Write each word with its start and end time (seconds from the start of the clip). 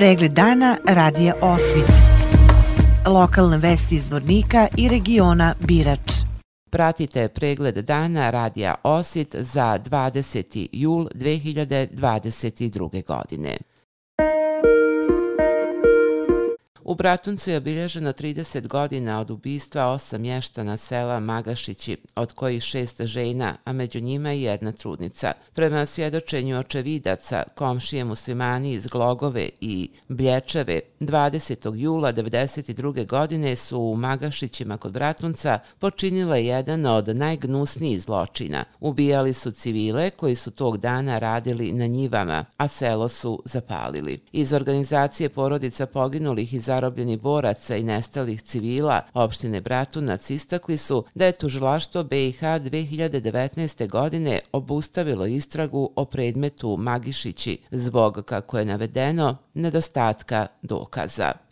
Pregled 0.00 0.32
dana 0.32 0.76
radija 0.86 1.34
Osvit. 1.40 1.90
Lokalne 3.06 3.56
vesti 3.56 3.94
iz 3.94 4.10
Vornika 4.10 4.68
i 4.76 4.88
regiona 4.88 5.54
Birač. 5.60 6.12
Pratite 6.70 7.28
pregled 7.28 7.74
dana 7.74 8.30
radija 8.30 8.74
Osvit 8.82 9.36
za 9.36 9.78
20. 9.90 10.68
jul 10.72 11.08
2022. 11.14 13.04
godine. 13.06 13.56
U 16.90 16.94
Bratuncu 16.94 17.50
je 17.50 17.56
obilježeno 17.56 18.12
30 18.12 18.68
godina 18.68 19.20
od 19.20 19.30
ubistva 19.30 19.86
osam 19.86 20.20
mještana 20.20 20.76
sela 20.76 21.20
Magašići, 21.20 21.96
od 22.16 22.32
kojih 22.32 22.62
šest 22.62 23.02
žena, 23.02 23.56
a 23.64 23.72
među 23.72 24.00
njima 24.00 24.32
i 24.32 24.42
jedna 24.42 24.72
trudnica. 24.72 25.32
Prema 25.54 25.86
svjedočenju 25.86 26.58
očevidaca, 26.58 27.42
komšije 27.54 28.04
muslimani 28.04 28.72
iz 28.72 28.86
Glogove 28.86 29.48
i 29.60 29.90
Blječeve, 30.08 30.80
20. 31.00 31.76
jula 31.76 32.12
1992. 32.12 33.06
godine 33.06 33.56
su 33.56 33.80
u 33.80 33.96
Magašićima 33.96 34.76
kod 34.76 34.92
Bratunca 34.92 35.58
počinile 35.78 36.44
jedan 36.44 36.86
od 36.86 37.16
najgnusnijih 37.16 38.02
zločina. 38.02 38.64
Ubijali 38.80 39.32
su 39.32 39.50
civile 39.50 40.10
koji 40.10 40.36
su 40.36 40.50
tog 40.50 40.78
dana 40.78 41.18
radili 41.18 41.72
na 41.72 41.86
njivama, 41.86 42.44
a 42.56 42.68
selo 42.68 43.08
su 43.08 43.42
zapalili. 43.44 44.20
Iz 44.32 44.52
organizacije 44.52 45.28
porodica 45.28 45.86
poginulih 45.86 46.54
iz 46.54 46.68
zarobljenih 46.80 47.20
boraca 47.20 47.76
i 47.76 47.82
nestalih 47.82 48.42
civila 48.42 49.00
opštine 49.14 49.60
Bratunac 49.60 50.30
istakli 50.30 50.78
su 50.78 51.04
da 51.14 51.26
je 51.26 51.32
tužilaštvo 51.32 52.04
BiH 52.04 52.40
2019. 52.40 53.88
godine 53.88 54.40
obustavilo 54.52 55.26
istragu 55.26 55.90
o 55.96 56.04
predmetu 56.04 56.76
Magišići 56.76 57.58
zbog, 57.70 58.22
kako 58.24 58.58
je 58.58 58.64
navedeno, 58.64 59.36
nedostatka 59.54 60.46
dokaza. 60.62 61.49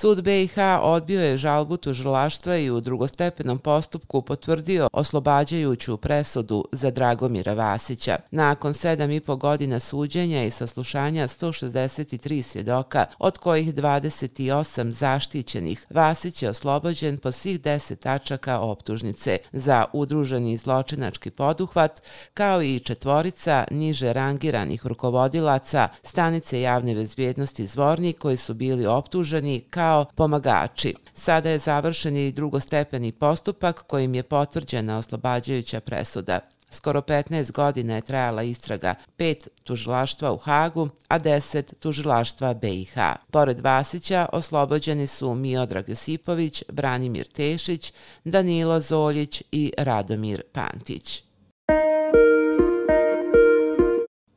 Sud 0.00 0.22
BiH 0.22 0.58
odbio 0.82 1.20
je 1.20 1.36
žalbu 1.36 1.76
tužilaštva 1.76 2.56
i 2.56 2.70
u 2.70 2.80
drugostepenom 2.80 3.58
postupku 3.58 4.22
potvrdio 4.22 4.88
oslobađajuću 4.92 5.96
presudu 5.96 6.64
za 6.72 6.90
Dragomira 6.90 7.54
Vasića. 7.54 8.16
Nakon 8.30 8.74
sedam 8.74 9.10
i 9.10 9.20
po 9.20 9.36
godina 9.36 9.80
suđenja 9.80 10.44
i 10.44 10.50
saslušanja 10.50 11.28
163 11.28 12.42
svjedoka, 12.42 13.06
od 13.18 13.38
kojih 13.38 13.74
28 13.74 14.90
zaštićenih, 14.90 15.86
Vasić 15.90 16.42
je 16.42 16.50
oslobođen 16.50 17.18
po 17.18 17.32
svih 17.32 17.60
deset 17.60 18.00
tačaka 18.00 18.60
optužnice 18.60 19.38
za 19.52 19.84
udruženi 19.92 20.58
zločinački 20.58 21.30
poduhvat, 21.30 22.02
kao 22.34 22.62
i 22.62 22.78
četvorica 22.78 23.64
niže 23.70 24.12
rangiranih 24.12 24.86
rukovodilaca 24.86 25.88
stanice 26.02 26.60
javne 26.60 26.94
bezbjednosti 26.94 27.66
Zvorni 27.66 28.12
koji 28.12 28.36
su 28.36 28.54
bili 28.54 28.86
optuženi 28.86 29.60
kao 29.70 29.89
pomagači. 30.14 30.94
Sada 31.14 31.50
je 31.50 31.58
završen 31.58 32.16
i 32.16 32.32
drugostepeni 32.32 33.12
postupak 33.12 33.82
kojim 33.86 34.14
je 34.14 34.22
potvrđena 34.22 34.98
oslobađajuća 34.98 35.80
presuda. 35.80 36.40
Skoro 36.70 37.00
15 37.00 37.52
godina 37.52 37.94
je 37.94 38.00
trajala 38.00 38.42
istraga, 38.42 38.94
pet 39.16 39.48
tužilaštva 39.64 40.32
u 40.32 40.36
Hagu, 40.36 40.88
a 41.08 41.18
deset 41.18 41.74
tužilaštva 41.80 42.54
BiH. 42.54 42.94
Pored 43.30 43.60
Vasića, 43.60 44.26
oslobođeni 44.32 45.06
su 45.06 45.34
Miodrag 45.34 45.88
Josipović, 45.88 46.62
Branimir 46.68 47.26
Tešić, 47.26 47.92
Danilo 48.24 48.80
Zoljić 48.80 49.42
i 49.52 49.72
Radomir 49.78 50.42
Pantić. 50.52 51.29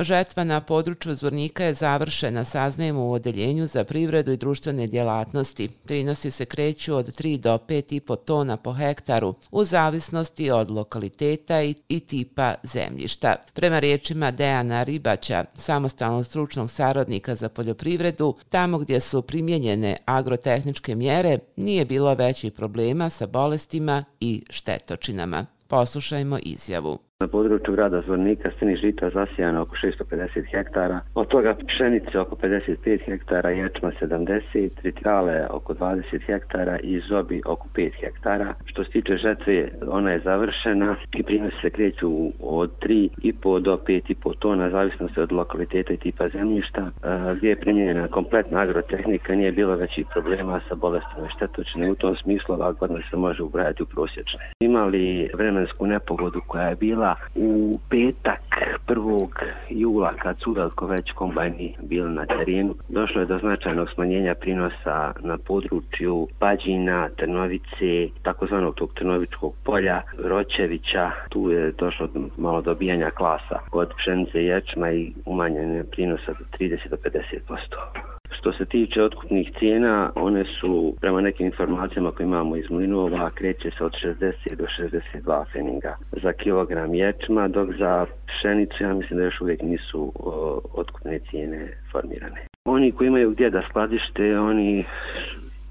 Žetva 0.00 0.44
na 0.44 0.60
području 0.60 1.14
Zvornika 1.14 1.64
je 1.64 1.74
završena, 1.74 2.44
saznajemo 2.44 3.06
u 3.06 3.12
odeljenju 3.12 3.66
za 3.66 3.84
privredu 3.84 4.32
i 4.32 4.36
društvene 4.36 4.86
djelatnosti. 4.86 5.68
Prinosi 5.68 6.30
se 6.30 6.44
kreću 6.44 6.96
od 6.96 7.06
3 7.06 7.36
do 7.36 7.58
5,5 7.68 8.16
tona 8.24 8.56
po 8.56 8.72
hektaru, 8.72 9.34
u 9.50 9.64
zavisnosti 9.64 10.50
od 10.50 10.70
lokaliteta 10.70 11.62
i, 11.62 11.74
i 11.88 12.00
tipa 12.00 12.54
zemljišta. 12.62 13.34
Prema 13.52 13.78
riječima 13.78 14.30
Dejana 14.30 14.82
Ribaća, 14.82 15.44
samostalnog 15.54 16.26
stručnog 16.26 16.70
sarodnika 16.70 17.34
za 17.34 17.48
poljoprivredu, 17.48 18.34
tamo 18.48 18.78
gdje 18.78 19.00
su 19.00 19.22
primjenjene 19.22 19.96
agrotehničke 20.04 20.94
mjere, 20.94 21.38
nije 21.56 21.84
bilo 21.84 22.14
većih 22.14 22.52
problema 22.52 23.10
sa 23.10 23.26
bolestima 23.26 24.04
i 24.20 24.44
štetočinama. 24.50 25.46
Poslušajmo 25.66 26.38
izjavu. 26.42 27.07
Na 27.20 27.28
području 27.28 27.74
grada 27.74 28.00
Zvornika 28.00 28.50
stini 28.56 28.76
žita 28.76 29.10
zasijano 29.10 29.62
oko 29.62 29.76
650 29.76 30.50
hektara, 30.50 31.00
od 31.14 31.28
toga 31.28 31.54
pšenice 31.66 32.18
oko 32.18 32.36
55 32.36 33.00
hektara, 33.04 33.50
ječma 33.50 33.92
70, 34.00 34.68
tritrale 34.80 35.46
oko 35.50 35.74
20 35.74 36.02
hektara 36.26 36.78
i 36.82 37.00
zobi 37.00 37.42
oko 37.46 37.68
5 37.74 37.90
hektara. 38.00 38.54
Što 38.64 38.84
se 38.84 38.90
tiče 38.90 39.16
žetve, 39.16 39.68
ona 39.88 40.10
je 40.10 40.20
završena 40.20 40.96
i 41.14 41.22
prinosi 41.22 41.56
se 41.62 41.70
kreću 41.70 42.10
od 42.40 42.70
3,5 42.82 43.60
do 43.60 43.78
5,5 43.86 44.38
tona, 44.38 44.70
zavisno 44.70 45.08
se 45.08 45.22
od 45.22 45.32
lokaliteta 45.32 45.92
i 45.92 45.96
tipa 45.96 46.28
zemljišta, 46.28 46.90
gdje 47.36 47.48
je 47.48 47.60
primjenjena 47.60 48.08
kompletna 48.08 48.60
agrotehnika, 48.60 49.34
nije 49.34 49.52
bilo 49.52 49.76
većih 49.76 50.06
problema 50.12 50.60
sa 50.68 50.74
bolestima 50.74 51.26
i 51.26 51.36
štetočne. 51.36 51.90
U 51.90 51.94
tom 51.94 52.16
smislu 52.16 52.54
ova 52.54 52.72
godina 52.72 53.00
se 53.10 53.16
može 53.16 53.42
ubrajati 53.42 53.82
u 53.82 53.86
prosječne. 53.86 54.40
Imali 54.60 55.30
vremensku 55.34 55.86
nepogodu 55.86 56.40
koja 56.46 56.68
je 56.68 56.76
bila 56.76 57.07
bila 57.08 57.16
u 57.34 57.78
petak 57.90 58.40
1. 58.88 59.28
jula 59.70 60.14
kad 60.14 60.36
su 60.40 60.52
veliko 60.52 60.86
već 60.86 61.12
kombajni 61.12 61.76
bili 61.82 62.10
na 62.10 62.26
terenu. 62.26 62.74
Došlo 62.88 63.20
je 63.20 63.26
do 63.26 63.38
značajnog 63.38 63.88
smanjenja 63.94 64.34
prinosa 64.34 65.12
na 65.20 65.38
području 65.38 66.28
Pađina, 66.38 67.08
Trnovice, 67.16 68.08
takozvanog 68.22 68.74
tog 68.74 68.94
Trnovičkog 68.94 69.54
polja, 69.64 70.02
Ročevića. 70.18 71.10
Tu 71.28 71.50
je 71.50 71.72
došlo 71.72 72.06
do 72.06 72.20
malo 72.36 72.62
dobijanja 72.62 73.10
klasa 73.10 73.58
kod 73.70 73.92
pšenice 73.96 74.44
ječma 74.44 74.90
i 74.90 75.12
umanjenje 75.26 75.84
prinosa 75.90 76.32
do 76.32 76.44
30 76.58 76.88
do 76.88 76.96
50%. 76.96 78.17
Što 78.38 78.52
se 78.52 78.64
tiče 78.64 79.02
otkupnih 79.02 79.50
cijena, 79.58 80.10
one 80.14 80.44
su 80.60 80.94
prema 81.00 81.20
nekim 81.20 81.46
informacijama 81.46 82.10
koje 82.10 82.24
imamo 82.24 82.56
iz 82.56 82.70
Mlinova, 82.70 83.30
kreće 83.30 83.70
se 83.78 83.84
od 83.84 83.92
60 83.92 84.54
do 84.56 84.64
62 84.78 85.44
feninga 85.52 85.96
za 86.22 86.32
kilogram 86.32 86.94
ječma, 86.94 87.48
dok 87.48 87.68
za 87.78 88.06
pšenicu 88.26 88.82
ja 88.84 88.94
mislim 88.94 89.18
da 89.18 89.24
još 89.24 89.40
uvijek 89.40 89.62
nisu 89.62 90.12
o, 90.14 90.60
otkupne 90.74 91.18
cijene 91.30 91.68
formirane. 91.92 92.46
Oni 92.64 92.92
koji 92.92 93.08
imaju 93.08 93.30
gdje 93.30 93.50
da 93.50 93.62
skladište, 93.70 94.38
oni 94.38 94.84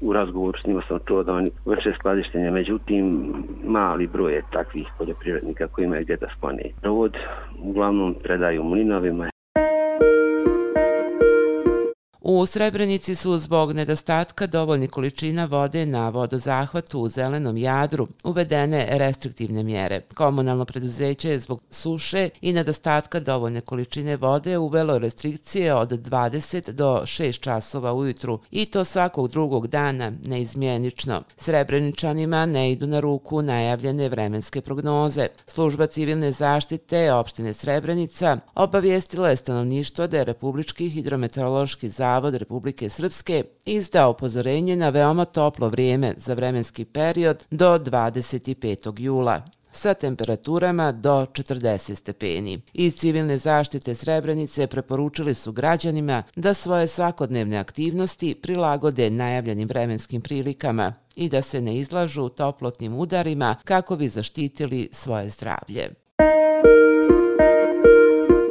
u 0.00 0.12
razgovoru 0.12 0.58
s 0.58 0.66
njima 0.66 0.82
sam 0.88 0.98
čuo 1.06 1.22
da 1.22 1.32
oni 1.32 1.50
vrše 1.64 1.92
skladištenje, 1.98 2.50
međutim 2.50 3.34
mali 3.64 4.06
broj 4.06 4.34
je 4.34 4.42
takvih 4.52 4.86
poljoprivrednika 4.98 5.68
koji 5.68 5.84
imaju 5.84 6.04
gdje 6.04 6.16
da 6.16 6.26
sklone. 6.36 6.62
Provod 6.80 7.16
uglavnom 7.62 8.14
predaju 8.22 8.64
mlinovima, 8.64 9.33
U 12.26 12.46
Srebrenici 12.46 13.14
su 13.14 13.38
zbog 13.38 13.72
nedostatka 13.72 14.46
dovoljnih 14.46 14.90
količina 14.90 15.44
vode 15.44 15.86
na 15.86 16.08
vodozahvatu 16.08 17.00
u 17.00 17.08
zelenom 17.08 17.56
jadru 17.56 18.08
uvedene 18.24 18.86
restriktivne 18.90 19.62
mjere. 19.62 20.00
Komunalno 20.14 20.64
preduzeće 20.64 21.30
je 21.30 21.40
zbog 21.40 21.60
suše 21.70 22.28
i 22.40 22.52
nedostatka 22.52 23.20
dovoljne 23.20 23.60
količine 23.60 24.16
vode 24.16 24.58
uvelo 24.58 24.98
restrikcije 24.98 25.74
od 25.74 25.90
20 25.90 26.70
do 26.70 27.00
6 27.02 27.40
časova 27.40 27.92
ujutru 27.92 28.38
i 28.50 28.66
to 28.66 28.84
svakog 28.84 29.28
drugog 29.28 29.66
dana 29.66 30.12
neizmjenično. 30.26 31.22
Srebreničanima 31.36 32.46
ne 32.46 32.72
idu 32.72 32.86
na 32.86 33.00
ruku 33.00 33.42
najavljene 33.42 34.08
vremenske 34.08 34.60
prognoze. 34.60 35.28
Služba 35.46 35.86
civilne 35.86 36.32
zaštite 36.32 37.12
opštine 37.12 37.54
Srebrenica 37.54 38.38
obavijestila 38.54 39.30
je 39.30 39.36
stanovništvo 39.36 40.06
da 40.06 40.18
je 40.18 40.24
Republički 40.24 40.88
hidrometeorološki 40.88 41.90
zavod 41.90 42.13
Zavod 42.14 42.34
Republike 42.34 42.90
Srpske 42.90 43.44
izdao 43.64 44.10
upozorenje 44.10 44.76
na 44.76 44.88
veoma 44.88 45.24
toplo 45.24 45.68
vrijeme 45.68 46.14
za 46.16 46.34
vremenski 46.34 46.84
period 46.84 47.44
do 47.50 47.78
25. 47.78 49.00
jula 49.00 49.42
sa 49.72 49.94
temperaturama 49.94 50.92
do 50.92 51.26
40 51.32 51.94
stepeni. 51.94 52.60
Iz 52.72 52.94
civilne 52.94 53.38
zaštite 53.38 53.94
Srebrenice 53.94 54.66
preporučili 54.66 55.34
su 55.34 55.52
građanima 55.52 56.22
da 56.36 56.54
svoje 56.54 56.86
svakodnevne 56.86 57.56
aktivnosti 57.56 58.34
prilagode 58.34 59.10
najavljenim 59.10 59.68
vremenskim 59.68 60.22
prilikama 60.22 60.92
i 61.16 61.28
da 61.28 61.42
se 61.42 61.60
ne 61.60 61.76
izlažu 61.76 62.28
toplotnim 62.28 62.94
udarima 62.94 63.56
kako 63.64 63.96
bi 63.96 64.08
zaštitili 64.08 64.88
svoje 64.92 65.30
zdravlje. 65.30 65.88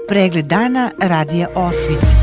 Pregled 0.07 0.45
dana 0.45 0.91
radija 0.99 1.47
Osvit 1.55 2.22